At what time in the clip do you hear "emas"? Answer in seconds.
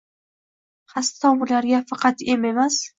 2.55-2.85